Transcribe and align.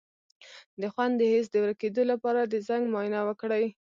د 0.81 0.83
خوند 0.93 1.13
د 1.17 1.21
حس 1.31 1.47
د 1.51 1.55
ورکیدو 1.65 2.03
لپاره 2.11 2.41
د 2.45 2.53
زنک 2.67 2.85
معاینه 2.93 3.19
وکړئ 3.27 3.65